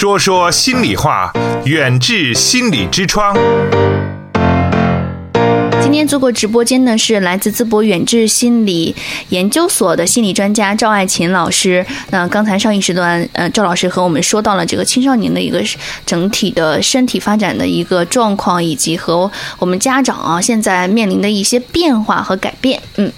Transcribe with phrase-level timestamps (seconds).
[0.00, 1.30] 说说心里话，
[1.66, 3.36] 远志心理之窗。
[5.82, 8.96] 今天做过直播间的是来自淄博远志心理
[9.28, 11.84] 研究所的心理专家赵爱琴老师。
[12.08, 15.62] 那刚才上一时段，呃，赵老师和我们说到了这个青少年的一个
[16.06, 22.80] 整体的身体发展的一个状况，以及和我们家长啊现在面临的一些变化和改变。
[22.96, 23.12] 嗯。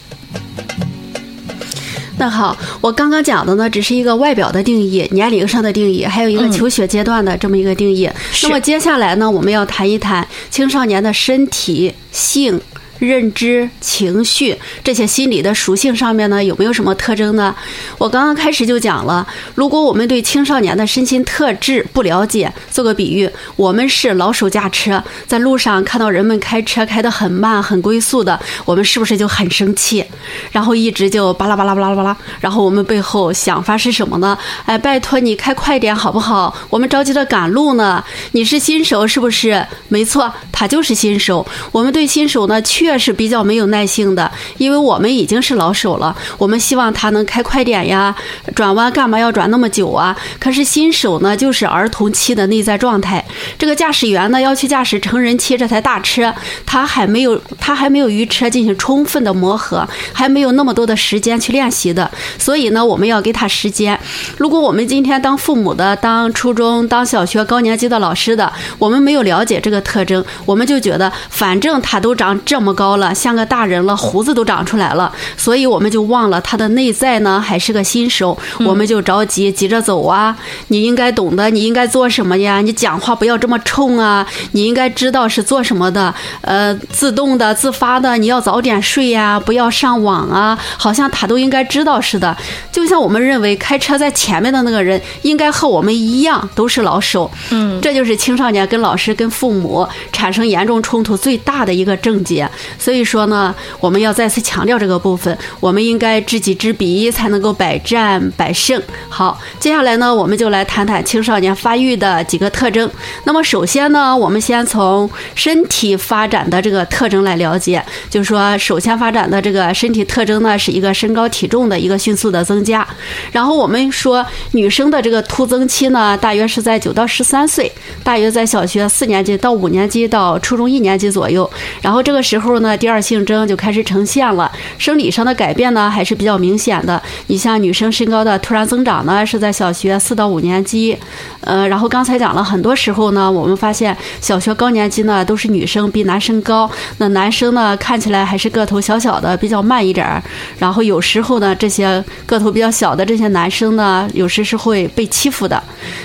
[2.19, 8.09] 那好，我刚刚讲的呢，只是一个外表的定义，年龄上的定义，还有一个求学阶段的这么一个定义。
[8.43, 12.61] 那么接下来呢，我们要谈一谈青少年的身体性。
[13.07, 17.55] 认知、情绪这些心理的属性上面呢，有没有什么特征呢？
[17.99, 30.05] 我刚刚开始就讲了，如果我们对青少年的身心特质不了解，做个比喻，我们是老手驾车，在路上看到人们开车开得很慢、很龟速的，我们是不是就很生气？
[30.53, 34.39] 然后一直就巴拉巴拉巴拉巴拉，然后我们背后想法是什么呢？
[34.65, 36.55] 哎，拜托你开快点好不好？
[36.71, 38.03] 我们着急的赶路呢。
[38.33, 39.67] 你是新手是不是？
[39.89, 41.47] 没错，他就是新手。
[41.71, 48.15] 我们对新手呢，确确是比较没有耐性的，因为我们已经是老手了，我们希望他能开快点呀，
[48.55, 50.15] 转弯干嘛要转那么久啊？
[50.39, 53.25] 可是新手呢，就是儿童期的内在状态。
[53.59, 56.35] 这个驾驶员呢，要去驾驶成人期这台大车，
[56.67, 62.11] 他还没有他还没有与车进行充分的磨合，还没有那么多的时间去练习的。
[62.39, 63.99] 所以呢，我们要给他时间。
[64.37, 72.83] 如果我们今天当父母的、当初中、当小学高年级的老师的，我们没有了解这个特征，我们就觉得反正他都长这么高。
[72.83, 80.37] 高了，像个大人了，胡子都长出来了，所以我们就忘了他的内在呢，还是个新手，我们就着急急着走啊。
[80.67, 82.61] 你应该懂得，你应该做什么呀？
[82.61, 84.27] 你讲话不要这么冲啊！
[84.51, 92.37] 你应该知道是做什么的，呃，自动的、自发的，你要早点睡呀，不要上网啊，好像他都应该知道似的。
[92.73, 102.51] 就像我们认为开车在前面的那个人应该和我们一样都是老手，嗯，这就是青少年跟老师、跟父母产生严重冲突最大的一个症结。
[102.79, 108.81] 所以说呢，我们要再次强调这个部分，我们应该知己知彼，才能够百战百胜。
[109.09, 112.89] 好，接下来呢，我们就来谈谈青少年发育的几个特征。
[113.25, 122.87] 那么首先呢，我们先从身体发展的这个特征来了解，就是说，首先发展的这个身体特征呢，是一个身高体重的一个迅速的增加。
[123.33, 127.71] 然后我们说，女生的这个突增期呢，大约是在九到十三岁，
[128.05, 131.51] 大约在小学四年级到五年级到初中一年级左右。
[131.81, 132.52] 然后这个时候。
[132.61, 137.01] 那第二性征就开始呈现了，生理上的改变呢还是比较明显的。
[137.27, 140.97] 你像女生身高的突然增长呢，是在小学四到五年级，
[141.41, 150.23] 呃，然后刚才讲了很多时候呢，我们发现小学高年级呢都是女生比男生高，那男生呢看起来还是个头小小的，比较慢一点儿。
[150.59, 155.63] 然后有时候呢，这些个头比较小的这些男生呢，有时是会被欺负的。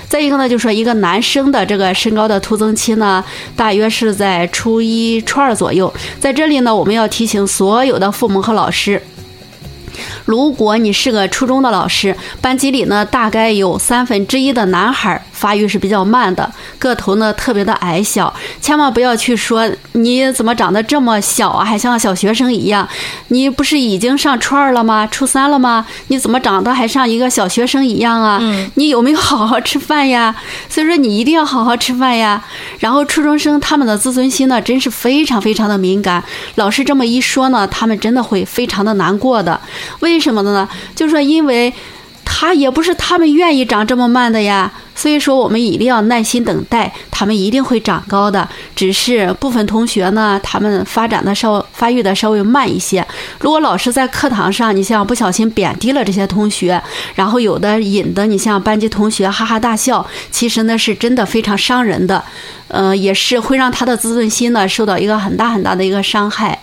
[0.07, 3.23] 再一个呢，就说一个男生的这个身高的突增期呢，
[3.55, 9.01] 大约是在初一、初二左右，在这里呢，我们要提醒所有的父母和老师。
[10.23, 18.31] 如果你是个初中的老师，班级里呢大概有三分之一的男孩发育是比较慢的，个头呢特别的矮小，
[18.61, 22.87] 千万不要去说你怎么长得这么小啊，还像小学生一样。
[23.29, 25.07] 你不是已经上初二了吗？
[25.07, 25.85] 初三了吗？
[26.07, 28.39] 你怎么长得还像一个小学生一样啊？
[28.75, 30.35] 你有没有好好吃饭呀？
[30.69, 32.41] 所以说你一定要好好吃饭呀。
[32.79, 36.23] 然后初中生他们的自尊心呢，真是非常非常的敏感，
[36.55, 39.59] 老师这么一说呢，他们真的会非常的难过的。
[39.99, 40.67] 为什么呢？
[40.95, 41.73] 就是说，因为
[42.23, 44.71] 他也不是他们愿意长这么慢的呀。
[44.97, 48.49] 所以说，我们一定要耐心等待，他们一定会长高的。
[48.75, 53.05] 只是部分同学呢，他们发展的稍发育的稍微慢一些。
[53.39, 56.81] 如果老师在课堂上，你像不小心贬低了这些同学，
[57.13, 62.23] 然后有的引得你像班级同学哈哈大笑，其实呢是真的非常伤人的，
[62.69, 66.59] 呃，也是会让他的自尊心呢受到一个很大很大的一个伤害。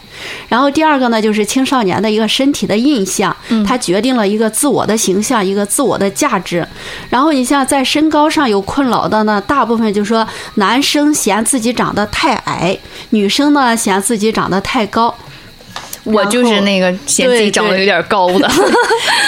[0.48, 3.36] 然后第二个呢，就是青少年的一个身体的印象，
[3.66, 6.66] 它决定了一个自我的形象，一个自我的价值。
[7.10, 12.78] 然后你像在身高上有困扰的呢，大部分就说男生嫌自己长得太矮，
[13.10, 15.14] 女生呢嫌自己长得太高。
[16.04, 18.40] 我就是那个嫌自己长得有点高的，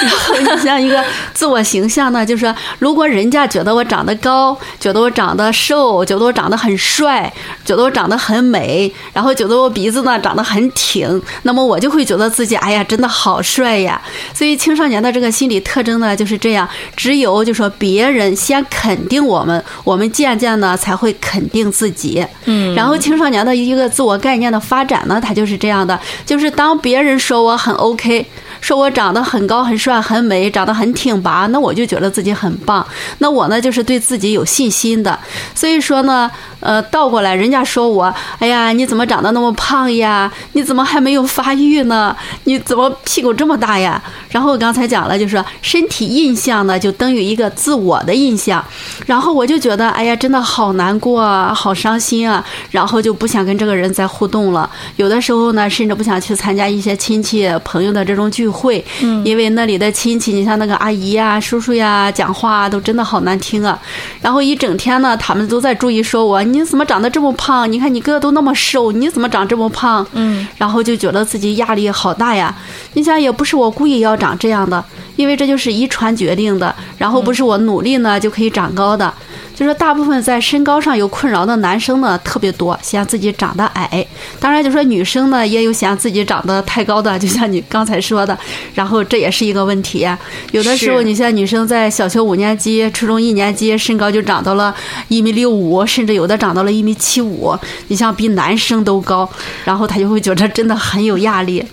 [0.03, 1.03] 然后你像一个
[1.33, 7.33] 自我形象呢，就是说，如果人家觉得我长得高，觉得我长得瘦，觉得我长得很帅，
[7.67, 14.01] 觉得我长得很美，然后觉得我鼻子呢长得很挺，那么我就会觉得自己哎呀，真的好帅呀。
[14.33, 22.25] 所以青少年的这个心理特征呢就是这样，只有就说别人先肯定我们，我们渐渐呢才会肯定自己。
[22.45, 26.67] 嗯，然后青少年的一个自我概念的发展呢，它就是这样的，就是当。
[26.67, 28.27] 当别人说我很 OK，
[28.67, 32.85] 说我长得很高、很帅、很美，长得很挺拔，那我就觉得自己很棒。
[33.19, 35.17] 那我呢，就是对自己有信心的。
[35.55, 36.29] 所以说呢，
[36.59, 40.29] 呃，倒过来，人家说我，哎呀，你怎么长得那么胖呀？
[40.55, 42.17] 你怎么还没有发育呢？
[42.43, 44.03] 你怎么屁股这么大呀？
[44.31, 48.65] 然后我刚才讲了，就是身体印象呢，就等于一个自我的印象。
[49.07, 52.45] 然后我就觉得，哎呀，真的好难过啊，好伤心啊。
[52.73, 54.69] 然后就不想跟这个人再互动了。
[54.97, 58.56] 有的时候呢，甚至不想去参加一些亲戚朋友的这种聚会，
[59.03, 63.79] 嗯，因为那里的亲戚，你像那个阿姨呀、叔叔呀，讲话都真的好难听啊。
[64.21, 67.71] 然后一整天呢，他们都在注意说我，你怎么长得这么胖？
[67.71, 70.07] 你看你哥哥都那么瘦，你怎么长这么胖？
[70.13, 72.55] 嗯，然后就觉得自己压力好大呀。
[72.95, 74.83] 你想，也不是我故意要长这样的，
[75.17, 76.75] 因为这就是遗传决定的。
[76.97, 79.13] 然后不是我努力呢就可以长高的。
[79.55, 84.07] 就是大部分在身高上有困扰的男生呢特别多，嫌自己长得矮。
[84.39, 88.39] 当然，就说女生呢也有嫌自己长得太高的，就像你刚才说的。
[88.75, 90.07] 然后这也是一个问题。
[90.53, 94.75] 有的时候，你像女生在小学五年级、初中一年级，身高就长到了
[95.09, 97.57] 一米六五，甚至有的长到了一米七五。
[97.89, 99.27] 你像比男生都高，
[99.65, 101.65] 然后她就会觉得真的很有压力。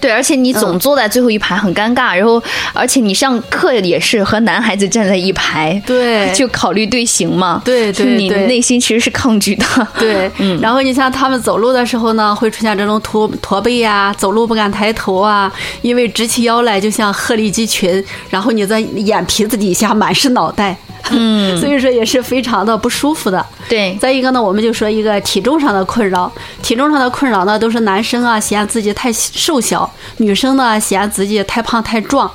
[0.00, 2.42] 对，而且你总坐在最后一排很尴尬，然后
[2.72, 9.64] 而且你上课也是和男孩子站在一排，对，就考虑队形嘛，对对，你内心其实是抗拒的，
[9.98, 10.60] 对， 嗯。
[10.60, 15.52] 然后你像他们走路的时候呢，会出现这种驼驼背呀，走路不敢抬头啊，
[15.82, 20.76] 因为直起腰来就像鹤立鸡群，然后你在眼皮子底下满是脑袋。
[21.10, 23.44] 嗯， 所以说也是非常的不舒服的。
[23.68, 26.30] 对，再一个呢，我们就说一个体重上的困扰。
[26.62, 32.30] 体重上的困扰呢，都是男生啊嫌自己太瘦小，女生呢嫌自己太胖太壮。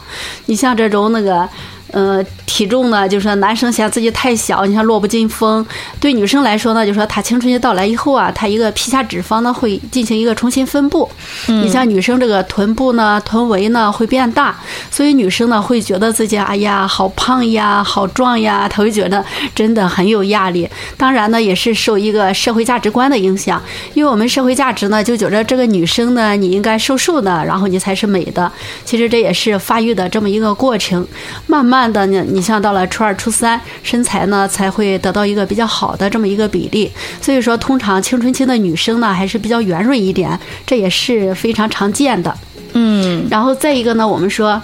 [0.46, 1.48] 你像这种那个。
[1.94, 5.64] 呃，体重呢，就是说男生嫌自己太小，你像弱不禁风；
[6.00, 11.08] 对女生来说呢，就是说她青春期到来以后啊，她一个皮下脂肪呢会进行一个重新分布。
[11.46, 14.56] 你像女生这个臀部呢，臀围呢会变大，
[14.90, 19.24] 所以女生呢会觉得自己哎呀好胖呀，好壮呀，她会觉得
[19.54, 20.68] 真的很有压力。
[20.98, 23.62] 当然呢，也是受一个社会价值观的影响，
[23.94, 28.52] 因为我们社会价值呢就觉得这个女生呢你应该瘦瘦的，然后你才是美的。
[28.84, 31.08] 其实这也是发育的这么一个过程，
[31.46, 31.83] 慢慢。
[31.92, 36.92] 的你，你像到了初二、初三，身材呢才会得到一个比较好的这么一个比例。
[37.22, 42.36] 所以说，通常青春期的女生呢还是比较圆润一点，这也是非常常见的。
[42.74, 44.62] 嗯，然后再一个呢，我们说。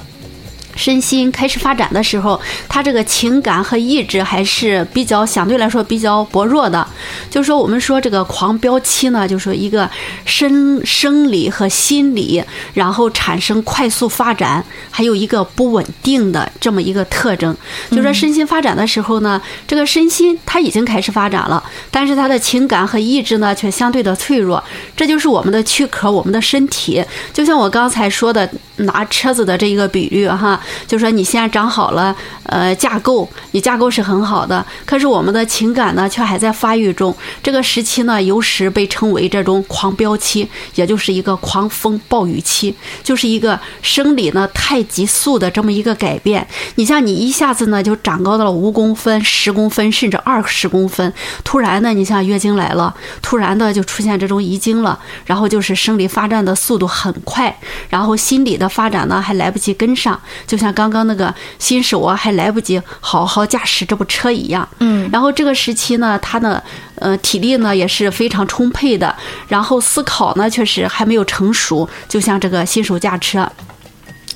[0.79, 2.39] 身心开始发展的时候，
[2.69, 6.87] 他这个情感和意志还是比较相对来说比较薄弱的。
[7.29, 9.89] 就是说，我们说这个狂飙期呢，就是一个
[10.23, 12.41] 生生理和心理，
[12.73, 17.53] 然后产生快速发展，还有一个不稳定的这么一个特征。
[17.91, 21.61] 就是说，身心发展的时候呢，这个身心它已经开始发展了，
[21.91, 24.63] 但是他的情感和意志呢却相对的脆弱。
[24.95, 27.03] 这就是我们的躯壳，我们的身体。
[27.33, 30.57] 就像我刚才说的，拿车子的这一个比喻哈。
[30.87, 37.15] 就说你现在长好了，呃，架构，你架构是很好的，可是我们的情感呢，却还在发育中。
[37.41, 42.73] 这个时期呢，有时被称为这种狂飙期，也就是一个狂风暴雨期，
[43.03, 46.45] 就是一个生理呢太急速的这么一个改变。
[46.75, 51.13] 你像你一下子呢就长高到了五公分、十公分，甚至二十公分，
[51.43, 57.55] 突然呢，你像月经来了，突然的就出现这种遗精了，然后就是生理发展的速度很快，
[57.89, 60.19] 然后心理的发展呢还来不及跟上。
[60.49, 64.67] 就像刚刚那个新手啊，还来不及好好驾驶这部车一样。
[64.79, 66.61] 嗯，然后这个时期呢，他的
[66.95, 69.15] 呃体力呢也是非常充沛的，
[69.47, 73.47] 然后思考呢确实还没有成熟，就像这个新手驾车。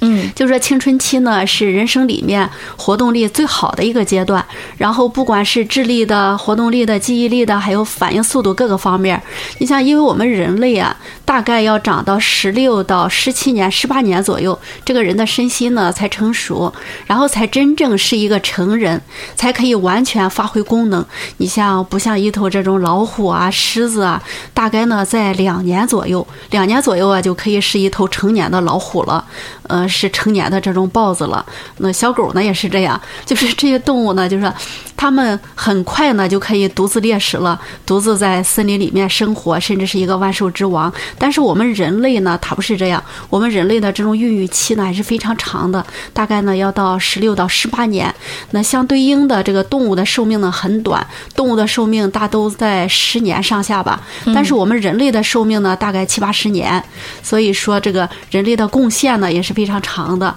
[0.04, 4.44] 嗯，就说青春期呢是人生里面活动力最好的一个阶段，
[4.78, 9.22] 然后不管是智力的、活动力的、记忆力的，还有反应速度各个方面，
[9.60, 10.96] 你像因为我们人类啊，
[11.26, 16.74] 大概要长到十六到十七年、十八年左右，这个人的身心呢才成熟，
[17.06, 19.02] 然后才真正是一个成人，
[19.36, 21.06] 才可以完全发挥功能。
[21.38, 24.22] 你像不像一头这种老虎啊、狮子啊，
[24.54, 29.24] 大概呢在两年左右，两年左右啊就可以是一头成年的老虎了，
[29.68, 29.88] 呃。
[29.94, 31.46] 是成年的这种豹子了，
[31.78, 34.52] 那小狗呢也是这样，就是 这些动物呢，就是
[34.98, 40.92] 它们很快呢就可以独自猎食了，独自在森林里面生活，甚至是一个万兽之王。
[41.20, 48.12] 但是我们人类呢，它不是这样，我们人类的这种孕育期呢还是非常长的，大概呢要到十六到十八年。
[48.50, 51.06] 那相对应的这个动物的寿命呢很短，
[51.36, 54.02] 动物的寿命大都在十年上下吧。
[54.34, 56.84] 但是我们人类的寿命呢大概七八十年，
[57.22, 59.82] 所以说这个人类的贡献呢也是非非常。
[59.84, 60.34] 长的，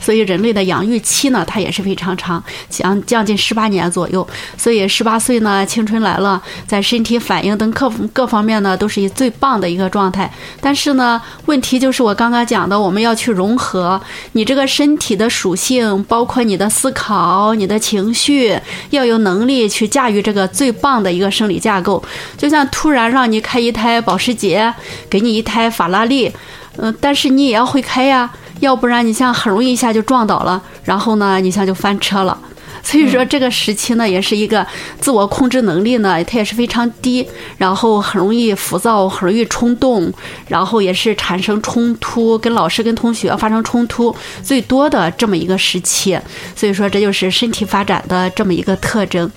[0.00, 4.26] 所以人类的养育期呢，它也是非常长，将将近十八年左右。
[4.56, 10.30] 所以十八岁呢，青春来了，在身体反应等各各方面呢，都是以最棒的一个状态。
[10.60, 14.00] 但是呢，问题就是我刚刚讲的，我们要去融合
[14.32, 18.58] 你这个身体的属性，包括你的思考、你的情绪，
[18.90, 22.02] 要有能力去驾驭这个最棒的一个生理架构。
[22.36, 24.72] 就像突然让你开一台保时捷，
[25.08, 26.32] 给你一台法拉利，
[26.76, 28.30] 嗯，但是你也要会开呀。
[28.62, 32.38] 要不然你像很容易一下就撞倒了，然后呢，你像就翻车了。
[32.84, 34.64] 所以说这个时期呢，也是一个
[35.00, 37.26] 自我控制能力呢，它也是非常低，
[37.56, 40.12] 然后很容易浮躁，很容易冲动，
[40.46, 46.18] 然后也是产生冲突，跟老师跟同学发生冲突最多的这么一个时期。
[46.56, 49.30] 所以说这就是身体发展的这么一个特征。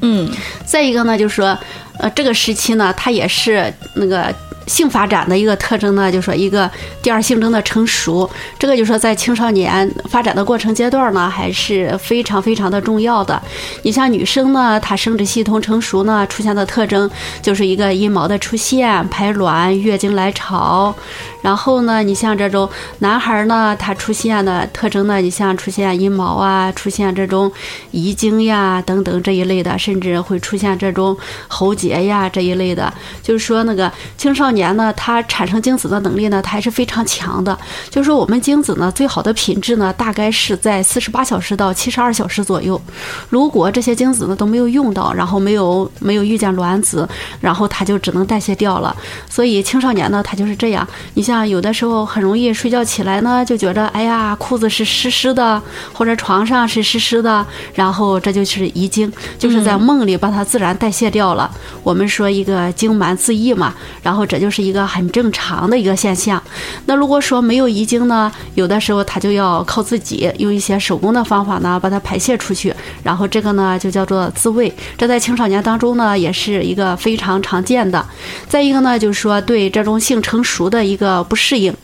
[0.00, 0.30] 嗯，
[0.64, 1.58] 再一个呢，就是说，
[1.98, 4.34] 呃，这个时期呢，它也是那个。
[4.68, 8.28] 性发展的一个特征呢，就说一个第二性征的成熟，
[8.58, 13.42] 这个就说在青少年发展的过程阶段呢，还是非常非常的重要的。
[13.82, 20.94] 你像女生呢，她生殖系统成熟呢，出现的特征就是一个阴毛的出现、排卵、月经来潮。
[21.40, 27.50] 然后呢，你像这种男孩呢，他出现的特征呢，你像出现阴毛啊，出现这种
[27.90, 32.92] 遗精呀等等这一类的，甚至会出现这种喉结呀这一类的。
[33.22, 37.56] 就是说那个青少年呢，他产生精子的能力呢，他还是非常强的。
[37.88, 42.80] 就是说我们精子呢，最好的品质呢，大概是在四十八小时到七十二小时左右。
[43.28, 47.08] 如果这些精子呢都没有用到，然后没有没有遇见卵子，
[47.40, 48.94] 然后它就只能代谢掉了。
[49.30, 50.84] 所以青少年呢，他就是这样。
[51.14, 51.28] 你。
[51.28, 55.60] 像有的时候很容易睡觉起来呢，就觉着哎呀，裤子是湿湿的，
[55.92, 61.50] 或者床上是湿湿的，然后这就是遗精，就是在梦里把它自然代谢掉了。
[61.88, 66.42] 我们说一个精满自溢嘛，然后这就是一个很正常的一个现象。
[66.84, 74.70] 那如果说没有遗精呢，有的时候他就要靠自己用一些手工的方法呢，把它排泄出去，然后这个呢就叫做自慰。
[74.98, 78.04] 这在青少年当中呢也是一个非常常见的。
[78.46, 81.24] 再一个呢，就是说对这种性成熟的一个。
[81.28, 81.74] 不适应。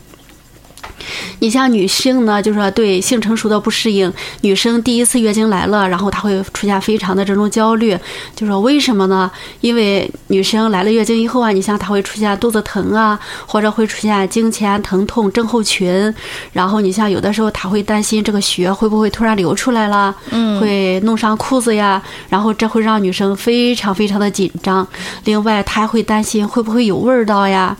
[1.39, 4.11] 你像女性呢，就是说对性成熟的不适应。
[4.41, 7.97] 女生第一次月经来了，然后她会出现非常的这种焦虑，
[8.35, 9.29] 就说为什么呢？
[9.61, 16.13] 因为女生来了月经以后啊，你像她会出现肚子疼啊，或者会出现经前疼痛症候群。
[16.53, 22.01] 然后你像有的时候她会担心这个血会不会突然流出来了，嗯，会弄伤裤子呀。
[22.29, 24.87] 然后这会让女生非常非常的紧张。
[25.25, 27.75] 另外她还会担心会不会有味道呀，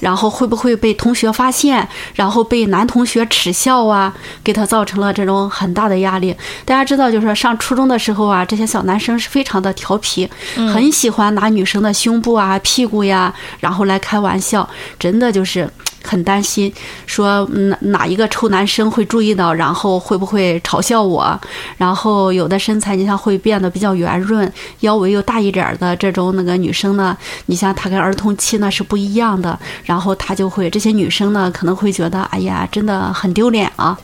[0.00, 6.34] 然后会不会被同学发现，然后被男同同学耻笑啊，给他造成了这种很大的压力。
[6.64, 14.68] 大家知道，就是说上初中的时候啊，这些小男生是非常的调皮，很喜欢拿女生的胸部啊、屁股呀，然后来开玩笑，
[14.98, 15.70] 真的就是。
[16.08, 16.72] 很担心，
[17.04, 21.38] 说哪哪一个臭男生会注意到，然后会不会嘲笑我？
[21.76, 24.50] 然后有的身材，你像会变得比较圆润，
[24.80, 33.98] 腰围又大一点的这种那个女生呢，你像她跟儿童期呢是不一样的，然后她就会这些女生呢可能会觉得，哎呀，真的很丢脸啊。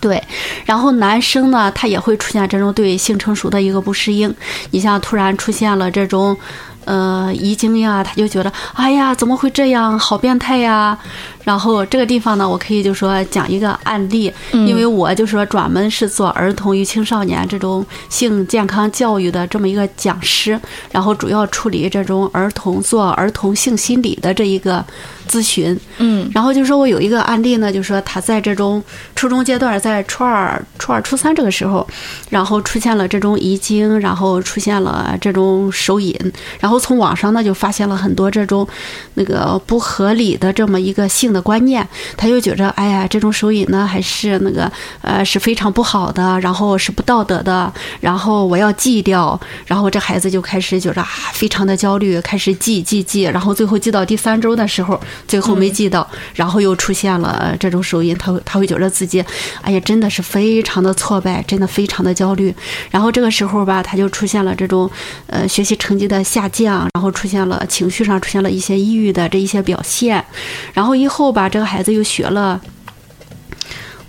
[0.00, 0.22] 对，
[0.64, 4.32] 然后男生呢，他也会出现这种对性成熟的一个不适应，
[4.70, 6.36] 你像突然出现了这种。
[6.84, 10.98] 呃，遗精呀，他就觉得，哎呀，怎么会这样，好变态呀！
[11.44, 20.58] 然后这个地方呢，我可以就说讲一个案例，因为我就说专门是做儿童与青少年这种性健康教育的这么一个讲师，
[20.92, 24.84] 然后主要处理这种儿童做儿童性心理的这一个
[25.28, 25.76] 咨询。
[25.98, 28.80] 嗯，然后就说我有一个案例呢，就说他在这种
[29.16, 31.84] 初中阶段，在初二、初二、初三这个时候，
[32.30, 36.16] 然后出现了这种遗精，然后出现了这种手淫，
[36.60, 38.66] 然后后从网上呢就发现了很多这种
[39.14, 41.32] 那个不合理的这么一个性。
[41.32, 41.82] 的观念，
[42.14, 59.24] 他就觉着，哎呀，这种手淫呢，还是那个，呃，是非常不好的，然后是不道德的，然后我要戒掉，然后这孩子就开始觉着啊，非常的焦虑，开始戒戒戒，然后最后戒到第三周的时候，最后没戒到，然后又出现了这种手淫，他他会觉着自己，
[59.62, 62.54] 哎呀，真的是非常的挫败，真的非常的焦虑，
[62.90, 64.90] 然后这个时候吧，他就出现了这种，
[65.28, 70.24] 呃，学习成绩的下降，然后出现了情绪上出现了一些抑郁的这一些表现，
[70.72, 71.32] 然后以后。
[71.32, 72.60] 吧，这个孩子又学了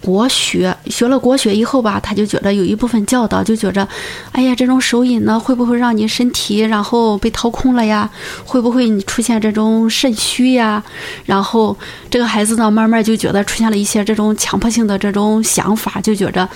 [0.01, 3.87] 国学，学了国学以后吧，他就觉得有一部分教导，就觉着，
[4.33, 8.09] 哎呀，这种手淫呢，会不会让你身体然后被掏空了呀？
[8.43, 10.83] 会不会你出现这种肾虚呀？
[11.25, 11.77] 然后
[12.09, 16.49] 这个孩子呢，慢慢就觉得出现了一些这种强迫性的这种想法，就觉着，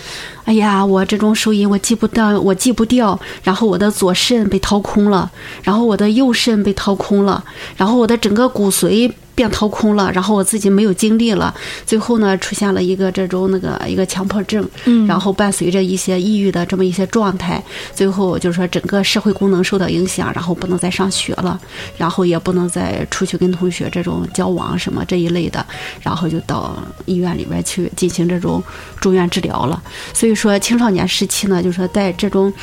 [0.48, 5.30] 哎呀，我这种手淫我戒不掉，我戒不掉，然后我的左肾被掏空了，
[5.62, 7.44] 然后我的右肾被掏空了，
[7.76, 9.12] 然后我的整个骨髓。
[9.38, 11.54] 变掏空了，然后我自己没有精力了，
[11.86, 17.64] 最后呢出现了一个这种那个一个强迫症，嗯然后伴随着一些抑郁的这么一些状态，
[17.94, 21.60] 最后就是说整个社会功能受到影响，然后不能再上学了，
[22.00, 25.64] 然后也不能再出去跟同学这种交往什么这一类的，
[26.02, 26.76] 然后就到
[27.06, 28.60] 医院里边去进行这种
[29.00, 29.80] 住院治疗了。
[30.16, 32.54] 所以说青少年时期呢，就是说在这种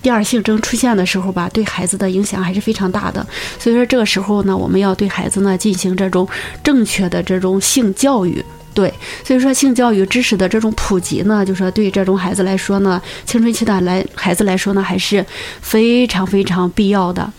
[0.00, 3.26] 第二性征出现的时候吧，对孩子的影响还是非常大的。
[3.58, 6.26] 所以说这个时候呢，我们要对孩子呢进行这种
[6.62, 8.42] 正确的这种性教育。
[8.72, 8.92] 对，
[9.24, 15.24] 所以说性教育知识的这种普及呢，就说对这种孩子来说呢，青春期的来孩子来说呢，还是
[15.60, 17.32] 非常非常必要的。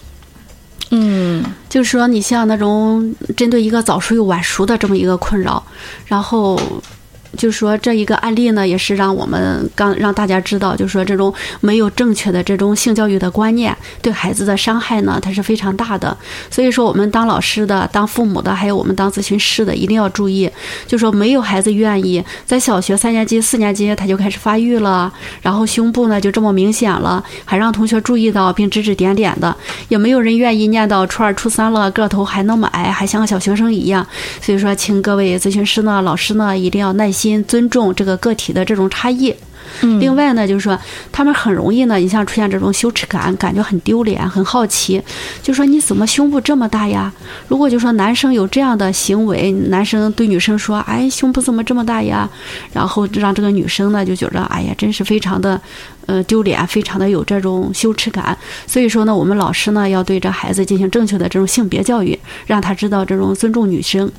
[0.92, 5.62] 嗯就是说，你像那种针对一个早熟又晚熟的这么一个困扰，
[6.06, 6.60] 然后。
[7.38, 16.16] 就说这一个案例呢，也是让我们刚让大家知道，就说这种没有正确的这种性教育的观念，对孩子的伤害呢，它是非常大的。
[16.50, 20.50] 所以说，我们当老师的、当父母的，还有我们当咨询师的，一定要注意，
[20.86, 25.12] 就说没有孩子愿意在小学三年级、四年级他就开始发育了，
[25.42, 29.56] 然后胸部呢就这么明显了，还让同学注意到并指指点点的，
[29.88, 34.06] 也没有人愿意念到初二、初三了，个头还那么矮，还像个小学生一样。
[34.42, 39.34] 所以说，请各位咨询师呢、老师呢，一定要耐心尊重这个个体的这种差异。
[39.82, 40.80] 嗯，另外呢，就是说
[41.12, 45.02] 他们很容易呢，你像出现这种羞耻感，感觉很丢脸，很好奇，
[45.42, 47.12] 就说你怎么胸部这么大呀？
[47.48, 52.30] 如果就说男生有这样的行为，男生对女生说，哎，胸部怎么这么大呀？
[52.74, 55.60] 然后让这个女生呢就觉得，哎呀，真是非常的，
[56.06, 58.38] 呃，丢脸，非常的有这种羞耻感。
[58.68, 64.10] 所以说呢，我们老师呢要对这孩子进行正确的这种性别教育，让他知道这种尊重女生。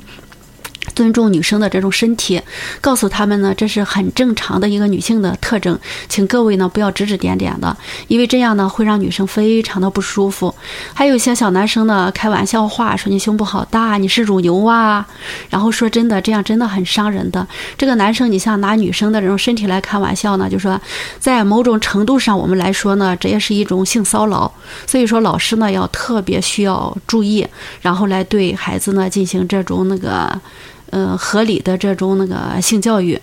[0.97, 2.41] 尊重女生的这种身体，
[2.81, 7.77] 告诉他们呢，这是很正常的一个女性的特征，请各位呢不要指指点点的，
[8.09, 10.53] 因为这样呢会让女生非常的不舒服。
[10.95, 15.07] 还有一些小男生呢开玩笑话说你胸部好大，你是乳牛啊，
[15.51, 17.47] 然后说真的，这样真的很伤人的。
[17.77, 20.81] 这个男生你像拿女生的这种身体来开玩笑呢，就说
[21.19, 24.51] 在某种程度上我们来说呢，这也是一种性骚扰。
[24.87, 27.47] 所以说老师呢要特别需要注意，
[27.83, 30.41] 然后来对孩子呢进行这种那个。
[30.91, 33.19] 呃，合理的这种那个性教育。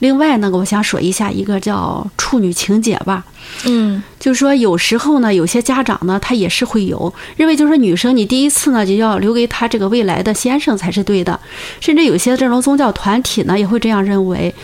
[0.00, 3.24] 另外呢，我想说一下一个叫处女情节吧。
[3.64, 11.38] 嗯就是说，有时候呢，有些家长呢，他也是会有认为，就是说女生你第一次呢，就要留给她这个未来的先生才是对的，
[11.80, 14.54] 甚至有些这种宗教团体呢，也会这样认为。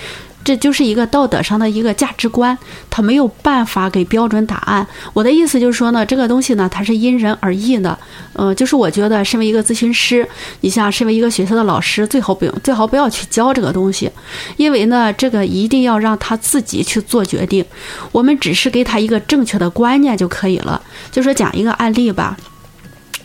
[0.45, 2.57] 这就是一个道德上的一个价值观，
[2.91, 4.87] 他没有办法给标准答案。
[5.15, 7.99] 我的意思就是说呢，这个东西呢，它是因人而异的。
[8.35, 10.29] 呃，就是我觉得，身为一个咨询师，
[10.61, 14.11] 你像身为一个学校的老师，最好不用，最好不要去教这个东西，
[14.57, 17.65] 因为呢，这个一定要让他自己去做决定。
[18.13, 20.81] 我们只是给他一个正确的观念就可以了。
[21.11, 22.37] 就说讲一个案例吧。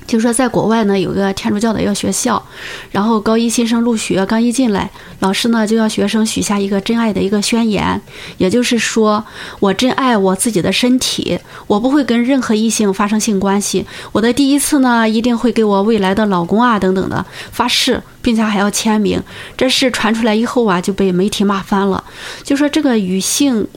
[0.09, 2.43] 就说在国外呢，有个天主教的一个学校，
[2.89, 8.01] 然后高一新生入学，刚一进来，老师呢就要学生许下一个真爱的一个宣言，
[8.39, 9.23] 也就是说，
[9.59, 19.21] 我真爱我自己的身体，我不会跟任何异性发生性关系，我的第一次呢一定会给我未来的老公啊等等的发誓，并且还要签名。
[19.55, 22.03] 这事传出来以后啊，就被媒体骂翻了，
[22.41, 23.67] 就说这个与性。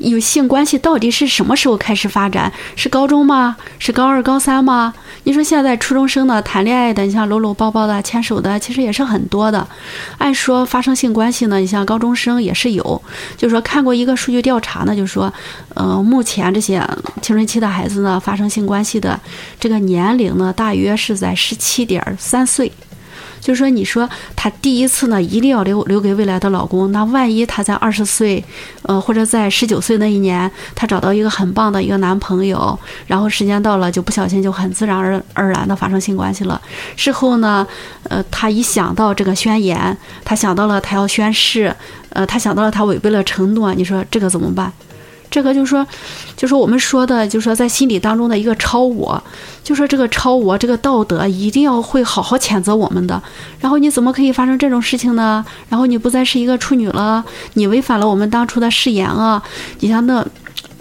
[0.00, 2.52] 有性关系到底是什么时候开始发展？
[2.76, 3.56] 是高中吗？
[3.78, 4.94] 是高二、高三吗？
[5.24, 9.66] 你说现在初中生呢，谈恋爱的，你像搂搂抱抱的、牵手的，其实也是很多的。
[10.18, 13.02] 按说发生性关系呢，你像高中生也是有。
[13.36, 15.32] 就说看过一个数据调查呢，就说，
[15.74, 16.78] 呃，目前这些
[17.20, 19.18] 青春期的孩子呢，发生性关系的
[19.58, 22.70] 这个年龄呢，大约是在十七点三岁。
[23.40, 26.92] 就是说，你说她第一次呢，一定要留留给未来的老公。
[26.92, 28.42] 那万一她在二十岁，
[28.82, 36.60] 呃，或者在十九岁那一年，她找到一个很棒的一个男朋友，然后时间到了，就不小心就很自然而而然的发生性关系了。
[36.96, 37.66] 事后呢，
[38.04, 41.74] 呃，她一想到这个宣言，她想到了她要宣誓，
[42.10, 44.72] 呃，她想到了她违背了承诺，你说这个怎么办？
[45.30, 45.86] 这个就是说，
[46.36, 49.22] 就是我们说的，就是说在心理当中的一个超我，
[49.62, 53.22] 就说这个超我，这个道德一定要会好好谴责我们的。
[53.60, 55.44] 然后你怎么可以发生这种事情呢？
[55.68, 59.42] 然后你不再是一个处女了，你违反了我们当初的誓言啊！
[59.80, 60.26] 你像那。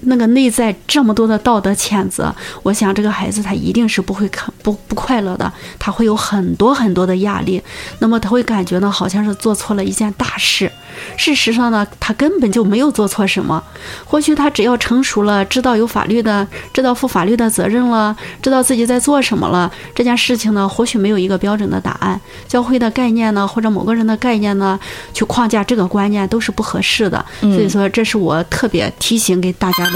[0.04, 2.34] 那个内在这么多的道德谴责，
[2.64, 7.62] 我想这个孩子他一定是不会看不不快乐的，他会有很多很多的压力，
[8.00, 10.72] 那么他会感觉呢好像是做错了一件大事，
[11.18, 13.62] 事实上呢他根本就没有做错什么，
[14.06, 24.80] 或许他只要成熟了，知道有法律的，知道负法律的责任了，知道自己在做什么了，这件事情呢或许没有一个标准的答案，教会的概念呢或者某个人的概念呢
[25.12, 29.87] 去框架这个观念都是不合适的，所以说这是我特别提醒给大家。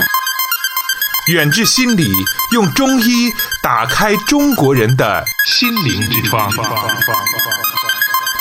[1.27, 2.11] 远志心理
[2.51, 3.31] 用中医
[3.61, 6.51] 打开中国人的心灵之窗。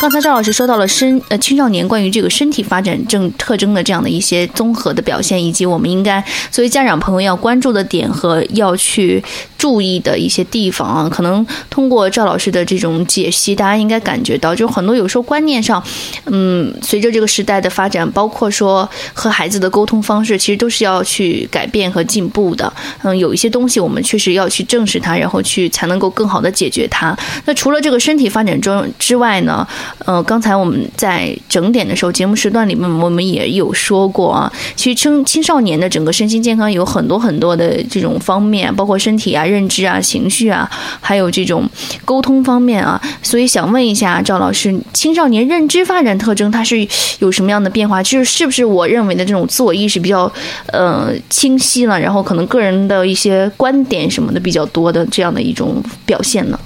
[0.00, 9.22] 刚才赵老师说到了身呃青少年关于这个身体发展症特征的这样的一些综合的表现，以及我们应该作为家长朋友要关注的点和要去
[9.60, 11.08] 注意的一些地方啊。
[11.10, 15.82] 可能通过赵老师的这种解析，大家应该感觉到，就很多有时候观念上，
[16.24, 22.72] 嗯，随着这个时代的发展，包括说和孩子的沟通方式，其实都是要去改变和进步的。
[23.02, 27.14] 嗯，有一些东西我们确实要去正视它，然后去才能够更好的解决它。
[27.44, 29.66] 那除了这个身体发展中之外呢，
[30.06, 41.68] 呃，刚才我们在整点的时候，节目时段里面我们也有说过啊，其实青青少年的整个身心健康有很多很多的这种方面，包括身体啊、认知啊、情绪啊，还有这种
[42.04, 43.00] 沟通方面啊。
[43.22, 46.86] 所以想问一下赵老师，青少年认知发展特征它是
[47.18, 48.02] 有什么样的变化？
[48.02, 50.32] 就是是不是我认为的这种自我意识比较
[50.68, 56.58] 呃清晰了，然后可能个人的一些观点什么的比较多的这样的一种表现呢？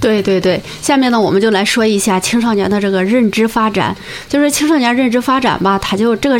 [0.00, 3.94] 对对对，下面呢，我们就来说一下青少年的这个认知发展。
[4.28, 6.38] 就是青少年认知发展吧，它就这个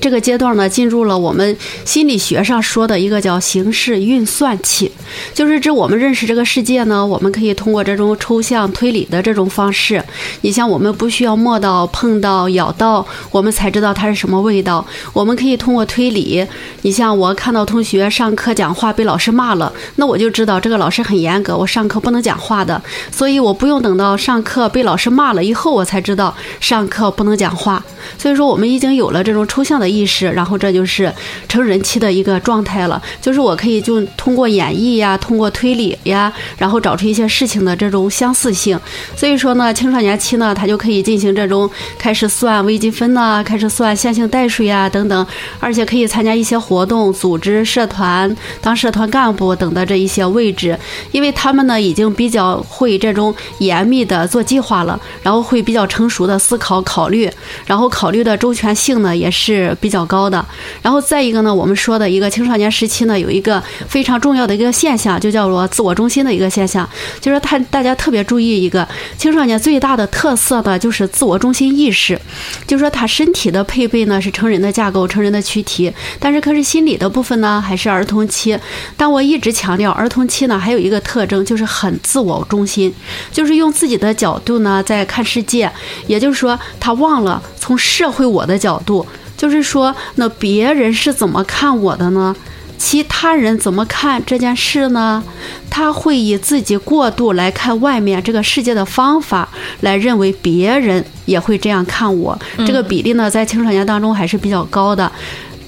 [0.00, 4.90] 这个阶段呢，进入了我们心理学上说的一个叫形式运算期，
[5.34, 10.02] 就是指我们认识这个世界呢，我们可以通过这种抽象推理的这种方式。
[10.40, 14.82] 你像我们不需要摸到、碰到、咬到，我们才知道它是什么味道。
[15.12, 16.46] 我们可以通过推理。
[16.80, 22.80] 你像我看到同学上课讲话被老师骂了，那我就知道这个老师很严格，我上课不能讲话的。
[23.10, 27.82] 所以我不用等到上课被老师骂了以后，我才知道上课不能讲话。
[28.18, 31.12] 所以说，我们已经有了这种抽象的意识，然后这就是
[31.48, 33.00] 成人期的一个状态了。
[33.20, 38.78] 就是我可以就通过演绎呀，通过推理呀，然后找出一些事情的这种相似性。
[39.16, 45.26] 所以说呢，青少年期呢，他就可以进行这种开始算微积分呐，开始算线性代数呀等等，
[45.60, 50.76] 而且可以参加一些活动、组织、社团，当社团干部等的这一些位置，
[51.12, 57.30] 因为他们呢已经比较会这种严密的做计划了，然后会比较成熟的思考考虑，
[57.64, 57.92] 然后。
[57.92, 60.42] 考虑的周全性呢也是比较高的，
[60.80, 66.88] 然后再一个呢，我们说的一个青少年时期呢，有一个非常重要的一个现象，就叫做自我中心的一个现象，
[67.20, 72.18] 就是他大家特别注意一个青少年最大的特色呢，就是自我中心意识，
[72.66, 78.58] 就是说他身体的配备呢是成人的架构、成人的躯体，但是可是心理的部分呢还是儿童期。
[78.96, 82.81] 但我一直强调，儿童期呢还有一个特征，就是很自我中心，
[83.30, 85.70] 就是用自己的角度呢在看世界，
[86.06, 87.76] 也就是说他忘了从。
[87.82, 89.04] 社会我的角度，
[89.36, 92.34] 就是说，那别人是怎么看我的呢？
[92.78, 95.22] 其他人怎么看这件事呢？
[95.68, 99.48] 他会以自己过度来看外面这个世界的方法，
[99.80, 102.38] 来认为别人也会这样看我。
[102.64, 105.10] 这个比例呢，在青少年当中还是比较高的。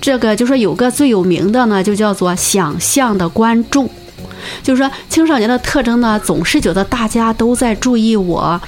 [0.00, 3.90] 这个就说有个最有名的呢，就叫做想象的观众。
[4.62, 8.60] 就是说，青少年的特征呢，总是觉得大家都在注意我，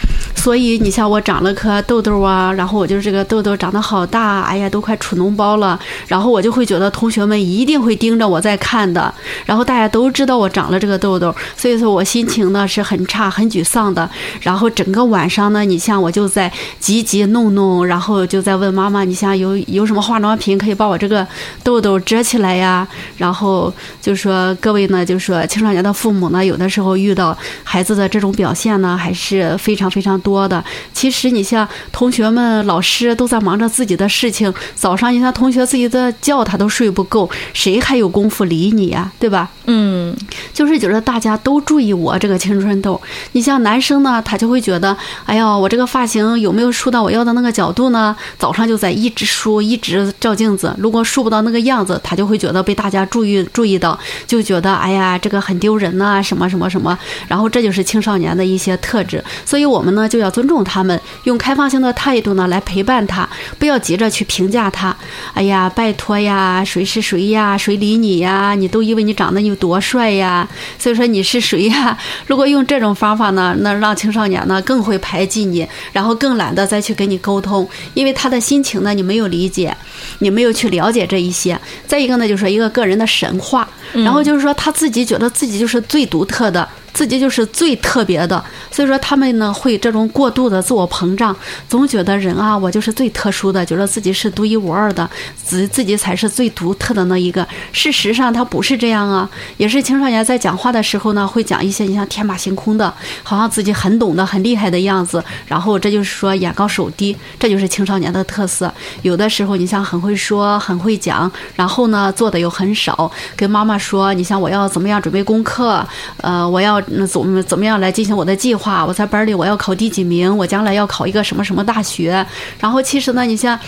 [0.47, 9.13] 所以你像我长了颗痘痘啊，然后我就是这个痘痘长得好大，哎呀，都快出脓包了，然后我就会觉得同学们一定会盯着我在看的，
[9.45, 14.09] 然后大家都知道我长了这个痘痘，所以说我心情呢是很差、很沮丧的，
[14.41, 21.27] 然后整个晚上呢，你像我就在急急弄弄，然后就在问妈妈，你像有有什么化妆品可以把我这个
[21.65, 22.87] 痘痘遮起来呀？
[23.17, 30.65] 然后就说各位呢，就说青少年的父母呢，有的时候遇到孩子的这种表现呢，还是非常非常多的。
[30.93, 39.13] 其实你像同学们、老师都在忙着自己的事情，早上你像同学自己的觉他都睡不够，谁还有功夫理你呀？
[39.21, 39.49] 对吧？
[39.67, 40.17] 嗯，
[40.53, 43.01] 就是觉得大家都注意我这个青春痘。
[43.33, 48.17] 你像男生呢，他就会觉得，哎呀，我这个发型有没有梳到我要的那个角度呢？
[48.39, 50.75] 早上就在一直梳，一直照镜子。
[50.79, 56.97] 如果梳不到那个样子，他就会觉得被大家注意注意到，就觉得哎呀，这个很丢人呐，什么什么什么。
[57.29, 59.23] 然后这就是青少年的一些特质。
[59.45, 64.97] 所以我们呢就要尊重他们，用开放性的态度呢来陪伴他，不要急着去评价他。
[65.35, 67.59] 哎呀，拜托呀，谁是谁呀？
[67.59, 68.55] 谁理你呀？
[68.55, 69.57] 你都以为你长得有。
[69.57, 70.47] 多帅呀！
[70.79, 71.97] 所以说你是谁呀？
[72.29, 79.75] 如果用这种方法呢，那让青少年呢更会排挤你，然后更懒得再去跟你沟通，因为他的心情呢你没有理解，
[80.19, 81.59] 你没有去了解这一些。
[81.87, 86.69] 再一个呢，就是一个个人的神话，然后就是说他自己觉得自己就是最独特的。
[86.97, 91.37] 自己就是最特别的，所以说他们呢会这种过度的自我膨胀，
[91.69, 95.07] 总觉得人啊，我就是最特殊的，觉得自己是独一无二的，
[95.37, 97.47] 自自己才是最独特的那一个。
[97.71, 99.29] 事实上他不是这样啊，
[99.59, 102.91] 也是青少年在讲话的时候呢，会讲一些你像天马行空的，
[103.23, 108.73] 好像自己很懂得、很厉害的样子，然后这就是说眼高手低，这就是青少年的特色。
[109.03, 115.87] 有的时候你像很会说、很会讲，然后呢做的又很少，跟妈妈说，你像我要怎么样准备功课，
[116.23, 116.83] 呃，我要。
[116.89, 118.85] 那怎么怎么样来进行我的计划？
[118.85, 120.35] 我在班里我要考第几名？
[120.37, 122.25] 我将来要考一个什么什么大学？
[122.61, 123.59] 然后其实呢，你像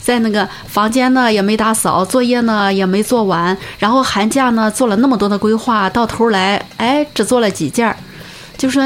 [0.00, 7.96] 在那个房间呢也没打扫，作业呢也没做完，然后寒假呢做了那么多的规划，到头来哎只做了几件儿。
[8.58, 8.82] 就说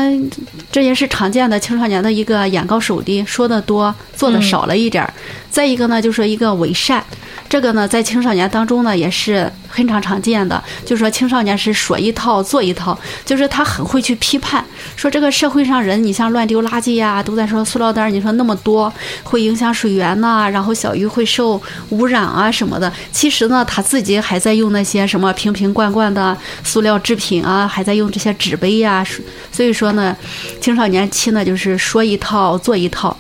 [0.73, 5.13] 这也是常见的青少年的一个眼高手低，说的多，做的少了一点儿。
[5.51, 7.05] 再一个呢，就说一个伪善，
[7.49, 10.63] 这个呢在青少年当中呢也是很常常见的。
[10.87, 14.65] 就说青少年是说一套做一套，就是他很会去批判，
[14.97, 18.91] 说这个社会上人，你像乱丢垃圾呀，都在说塑料袋，你说那么多
[19.23, 21.61] 会影响水源呐，然后小鱼会受
[21.91, 22.91] 污染啊什么的。
[23.13, 29.07] 其实呢，他自己还在用那些什么瓶瓶罐罐的塑料制品啊，还在用这些纸杯呀，
[29.53, 30.17] 所以说呢，
[30.61, 33.15] 青少年期呢，就是说一套做一套。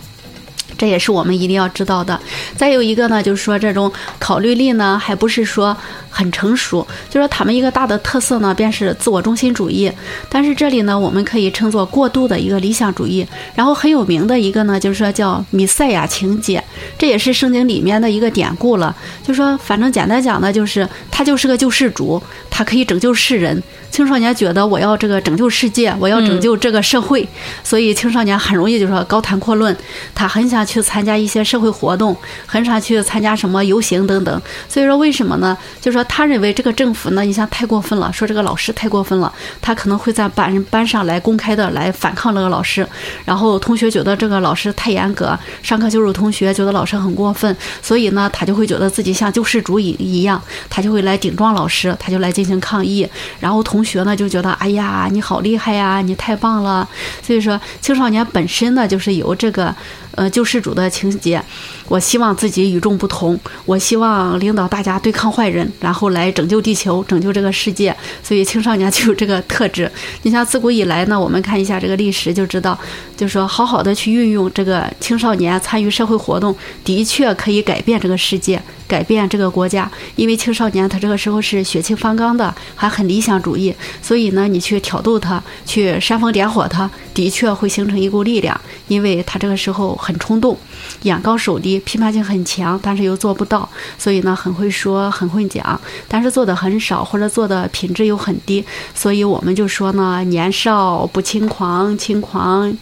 [0.76, 2.18] 这也是我们一定要知道的。
[2.56, 5.76] 再有一个呢，就是说这种考虑力呢，还不是说
[6.10, 6.86] 很成熟。
[7.08, 9.90] 就说他们一个大的特色呢，便是自我中心主义。
[10.28, 13.26] 但是这里呢，我们可以称作过度的一个理想主义。
[13.54, 16.62] 然后很有名的一个呢，就是说叫米赛亚情节，
[16.98, 18.94] 这也是圣经里面的一个典故了。
[19.22, 23.62] 就说反正简单讲呢，就是他就是个救世主，他可以拯救世人。
[23.96, 27.26] 青少年觉得我要这个拯救世界，我要拯救这个社会，
[27.64, 29.74] 所以青少年很容易就说高谈阔论，
[30.14, 30.66] 他很想。
[30.66, 34.42] 去参加一些社会活动，很少去参加什么游行等等。
[34.68, 35.56] 所以说，为什么呢？
[35.80, 39.32] 就说他认为这个政府呢，你像太过分了，说这个老师太过分了，
[39.62, 42.84] 他可能会在班班上来公开的来反抗这个老师。
[43.24, 53.08] 然后同学觉得这个老师太严格，上课羞辱同学，觉得老师很过分，所以呢，他就会觉得自己像救世主一一样，他就会来顶撞老师，他就来进行抗议。
[53.38, 56.86] 然后同学呢就觉得，哎呀，你好厉害呀，你太棒了。
[57.22, 59.74] 所以说，青少年本身呢就是有这个。
[60.16, 61.40] 呃，救世主的情节，
[61.88, 67.94] 我希望自己与众不同，我希望领导大家对抗坏人，然后来拯救地球，拯救这个世界。
[68.22, 69.88] 所以青少年 就有这个特质。
[70.22, 72.76] 你像自古以来呢，我们看一下这个历史就知道，
[73.16, 78.60] 就是说好好的去运用这个青少年参与社会活动，的确可以改变这个世界。
[78.88, 90.56] 改变这个国家，因为青少年他这个时候是血气方刚的，还很理想主义，所以呢，你去挑逗他，去煽风点火他，的确会形成一股力量，因为他这个时候很冲动，
[91.02, 98.64] 眼高手低，批判性很强，但是又做不到，所以呢，很会说，很会讲，但是做的很少，或者做的品质又很低，
[98.94, 102.72] 所以我们就说呢，年少不轻狂，轻狂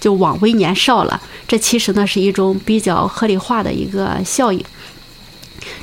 [0.00, 1.22] 就枉为年少了。
[1.46, 4.60] 这其实呢是一种比较合理化的一个效应。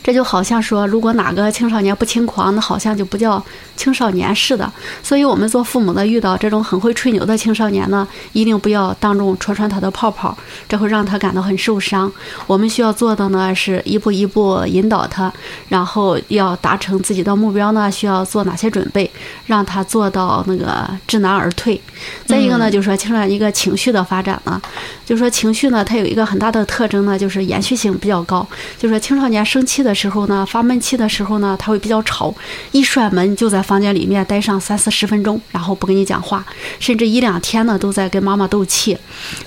[0.02, 3.44] 这就好像说，如果哪个青少年不轻狂，那好像就不叫
[3.76, 4.72] 青少年似的。
[5.04, 12.12] 所以，我们做父母的遇到这种很会吹牛的青少年呢，一定不要当众戳穿他的泡泡，这会让他感到很受伤。
[12.48, 15.32] 我们需要做的呢，是一步一步引导他，
[15.68, 19.10] 然后要达成自己的目标呢，需要做哪些准备，
[19.46, 21.80] 让他做到那个知难而退。
[22.26, 24.62] 再一个呢，就是说青少年一个情绪的发展呢，
[25.06, 28.46] 就是说情绪呢，它有一个很大的特征呢，就是延续性比较高。
[28.78, 32.34] 就是说青少年生气的时候呢，发闷气的时候呢，他会比较吵，
[32.72, 36.46] 一摔门就在房间里面待上三四十分钟，然后不跟你讲话，
[36.80, 38.98] 甚至一两天呢都在跟妈妈斗气，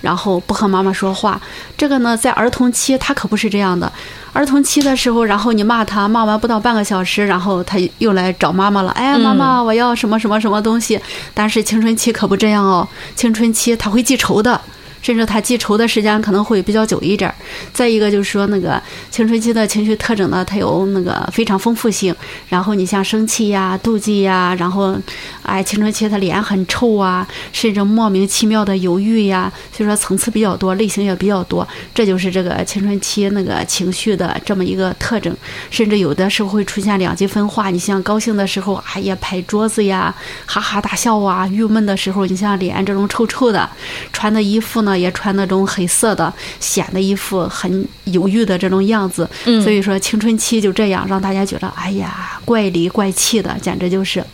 [0.01, 1.41] 然后不和妈妈说话。
[1.77, 3.91] 这个呢，在儿童期他可不是这样的。
[4.33, 8.91] 儿童期的时候，然后你骂他，骂完不到半个小时，然后他又来找妈妈了。
[8.93, 10.99] 哎，妈妈，我要什么什么什么东西？
[11.35, 14.59] 但是青春期可不这样哦，青春期他会记仇的。
[15.03, 17.35] 甚至他记仇的时间可能会比较久一点儿。
[17.73, 22.15] 再一个就是说，那个青春期的情绪特征呢，它有那个非常丰富性。
[22.49, 24.97] 然后你像生气呀、妒忌呀，然后，
[25.43, 31.67] 哎，青春期他脸很臭啊，甚至莫名其妙的犹豫呀，所以说层次比较多，类型也比较多。
[31.93, 35.37] 这就是这个青春期那个情绪的这么一个特征。
[35.71, 37.71] 甚至有的时候会出现两极分化。
[37.71, 40.15] 你像高兴的时候，哎呀拍桌子呀，
[40.47, 43.69] 哈哈大笑啊；郁闷的时候，你像脸这种臭臭的，
[44.13, 44.92] 穿的衣服呢。
[44.97, 49.29] 也穿那种黑色的，显得一副很犹豫的这种样子。
[49.63, 54.25] 所以说，青春期就这样，让大家觉得，哎呀，怪里怪气的，简直就是。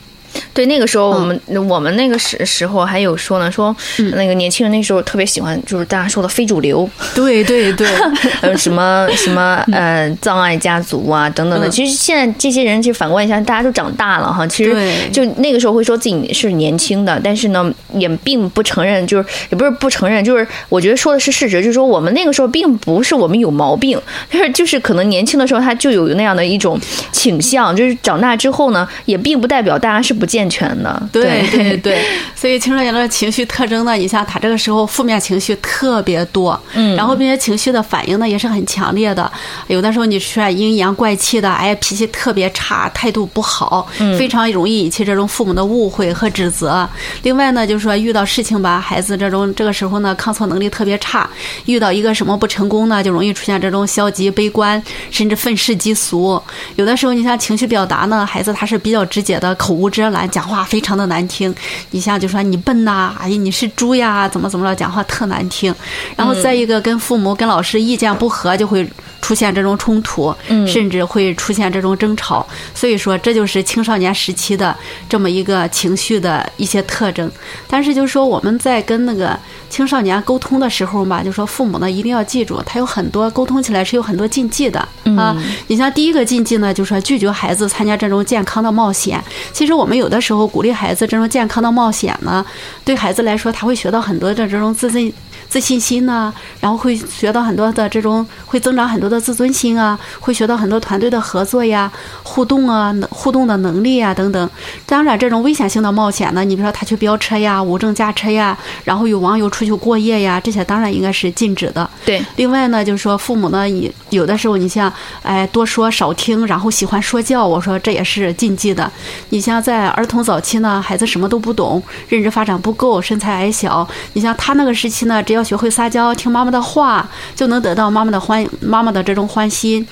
[0.53, 3.75] 对，那个时候我们我们那个时时候还有说呢，说
[4.15, 7.89] 那个年轻人那时候特别喜欢，就是大家说的非主流，对对对，
[8.43, 11.69] 呃什么什么呃葬爱家族啊等等的。
[11.69, 14.47] 其实现在这些人，其实反观一下，大家都长大了哈。
[14.47, 14.75] 其实
[15.13, 26.79] 就那个时候会说自己是年轻的，但是呢，也并不承认，就是也不是不承认，就是我觉得说的是事实，就是说我们那个时候并不是我们有毛病，就是就是可能年轻的时候他就有那样的一种
[27.13, 30.29] 倾向，就是长大之后呢，也并不代表大家是不。
[30.29, 31.03] 健全的。
[31.11, 32.05] 对对对，
[32.37, 39.33] 所以青少年的情绪特征呢，你像他这个时候负面情绪特别多，嗯，然后并且情绪的反应呢也是很强烈的，
[39.69, 46.87] 有的时候你出现阴阳怪气的，哎，脾气特别差，态度不好，非常容易引起这种父母的误会和指责。
[47.23, 51.27] 另外呢，就是说遇到事情吧，孩子这种这个时候呢，抗挫能力特别差，
[51.65, 56.41] 遇到一个什么不成功呢，就容易出现这种消极、悲观，甚至愤世嫉俗。
[56.77, 61.55] 有的时候你像情绪表达呢，孩子他是比较直接的，口无遮拦，讲话非常的难听。
[61.91, 65.75] 你像就说你笨呐，哎呀你是猪呀，怎么怎么着，讲话特难听。
[66.17, 68.89] 然后再一个跟父母、跟老师意见不合，就会。
[69.21, 70.35] 出现这种冲突，
[70.67, 74.75] 甚至会出现这种争吵，所以说这就是青少年时期的
[75.09, 77.31] 这么一个情绪的一些特征。
[77.67, 84.81] 但是就是说我们在跟那个青少年沟通的时候嘛，就说父母呢一定要记住，他有很多沟通起来是有很多禁忌的
[85.17, 85.37] 啊。
[85.67, 89.23] 你像第一个禁忌呢，就是说拒绝孩子参加这种健康的冒险。
[89.53, 92.45] 其实我们有的时候鼓励孩子这种健康的冒险呢，
[92.85, 95.13] 对孩子来说他会学到很多的这种自信。
[95.49, 101.91] 自信心呢，然后会学到很多的这种，会增长很多的自尊心啊，会学到很多团队的合作呀、
[102.23, 104.51] 互动啊、互动的能力啊等等。
[104.87, 111.89] 当然，这种危险性的冒险呢，你比如说他去飙车呀、无证驾车呀，然后有网友出去过夜呀，这些当然应该是禁止的。
[112.05, 112.23] 对。
[112.37, 118.91] 另外呢，就是说父母呢，你有的时候你像，哎，多说少听，然后喜欢说教，我说这也是禁忌的。
[119.31, 123.89] 你像在儿童早期呢，孩子什么都不懂，认知发展不够，身材矮小。
[124.13, 129.87] 你像他那个时期呢，只要要学会撒娇，听妈妈的话，就能得到妈妈的欢，妈妈的这种欢心。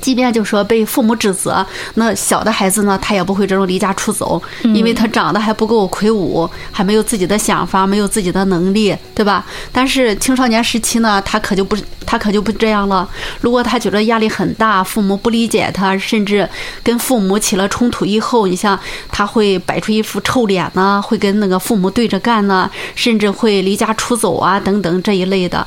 [0.00, 9.44] 即便就说被父母指责，那小的孩子呢，他也不会这种离家出走，因为他长得还不够魁梧，还没有自己的想法，没有自己的能力，对吧？
[9.72, 11.76] 但是青少年时期呢，他可就不，
[12.06, 13.08] 他可就不这样了。
[13.40, 16.48] 如果他觉得压力很大，父母不理解他，甚至
[16.82, 18.78] 跟父母起了冲突以后，你像
[19.10, 25.66] 他会摆出一副臭脸呢，会跟那个父母对着干呢，甚至会离家出走啊，等等这一类的。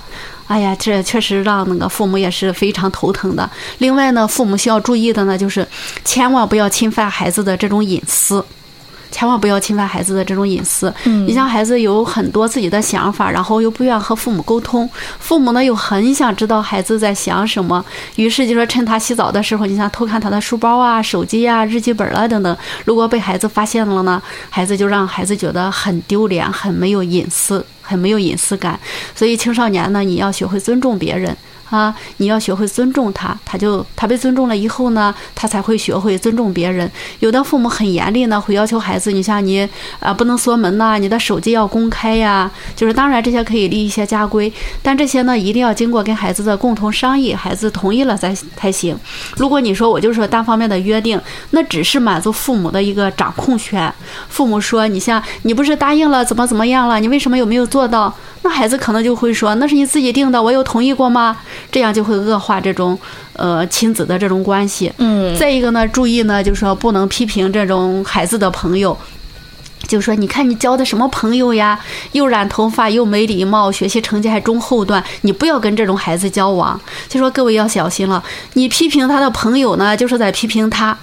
[0.54, 3.50] 哎呀，这确实让那个父母也是非常头疼的。
[3.80, 5.68] 另外呢，父母需要注意的呢，就是
[6.06, 8.46] 千万不要侵犯孩子的这种隐私。
[9.10, 10.92] 千万不要侵犯孩子的这种隐私。
[11.06, 14.90] 嗯，你像孩子有很多自己的想法，然后又不愿和父母沟通，
[15.20, 17.84] 父母呢又很想知道孩子在想什么，
[18.16, 22.58] 于是就说趁他洗澡的时候，你想偷看他的书包啊、手机啊、日记本啊等等。
[22.86, 28.80] 如果被孩子发现了呢，孩子就让孩子觉得很丢脸，很没有隐私，很没有隐私感。
[29.14, 31.38] 所以青少年呢，你要学会尊重别人。
[31.74, 36.88] 啊，你要学会尊重他，他就他被尊重了以后呢，他才会学会尊重别人。
[37.20, 39.68] 有的父母很严厉呢，会要求孩子，你像你
[40.00, 42.52] 啊，不能锁门呐，你的手机要公开呀。
[42.76, 48.96] 就是当然这些可以立一些家规，但这些呢一定要经过跟孩子的共同商议，孩子同意了才才行。
[49.36, 53.92] 如果你说我就是说单方面的约定，那只是满足父母的一个掌控权。
[54.30, 58.14] 父母说你像你不是答应了怎么怎么样了，你为什么有没有做到？
[58.44, 61.38] 那孩子可能就会说，那是你自己定的，我有同意过吗？
[61.72, 62.98] 这样就会恶化这种
[63.38, 64.92] 呃亲子的这种关系。
[64.98, 68.98] 嗯，再一个呢，注意呢，就是说不能批评这种孩子的朋友，
[69.88, 71.80] 就说你看你交的什么朋友呀，
[72.12, 76.80] 又染头发又没礼貌，学习成绩还中后段，你不要跟这种孩子交往。
[77.08, 78.22] 就说各位要小心了，
[78.54, 80.98] 你批评他的朋友呢，就是在批评他。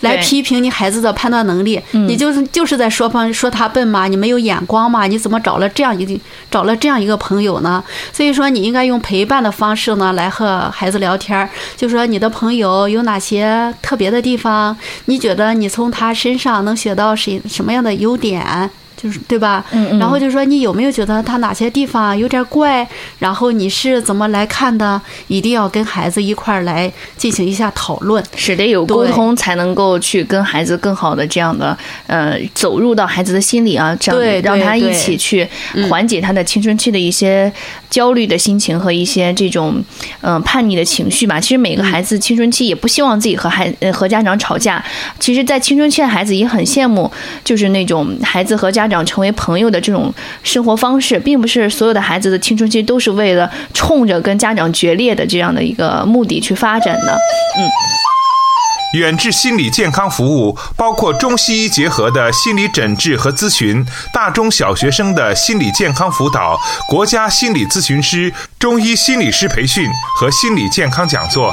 [0.00, 7.82] 来批评你孩子的判断能力，你就是就是在说方说他笨嘛，你没有眼光嘛，你怎么找了这样一个找了这样一个朋友呢？
[8.12, 14.76] 所以说你应该用陪伴的方式呢来和孩子聊天，就说你的朋友有哪些特别的地方，
[15.06, 18.70] 你觉得你从他身上能学到什什么样的优点？
[18.96, 19.64] 就是对吧？
[19.72, 19.98] 嗯嗯。
[19.98, 22.86] 然后就说你有没有觉得他哪些地方有点怪？
[23.18, 25.00] 然后你是怎么来看的？
[25.28, 31.76] 一定要跟孩子一块儿来进行一下讨论，是得有沟通才能够去跟孩子更好的这样的
[32.06, 35.46] 呃走入到孩子的心里啊，这样让他一起去
[35.88, 37.52] 缓解他的青春期的一些
[37.90, 39.82] 焦虑的心情和一些这种
[40.20, 41.38] 嗯叛逆的情绪吧。
[41.38, 44.82] 其实每个孩子青春期也不希望自己和孩呃和家长吵架。
[45.18, 47.10] 其实，在青春期的孩子也很羡慕，
[47.44, 48.93] 就是那种孩子和家长。
[48.94, 57.12] 长成为朋友的这种生活方式，并不是所有的孩子的青春期都是为了冲着跟家长决裂的这样的一个目的去发展的。
[57.12, 66.56] 嗯，远志心理健康服务包括中西医结合的心理诊治和咨询，大中小学生的心理健康辅导，
[66.88, 71.52] 国家心理咨询师、中医心理师培训和心理健康讲座。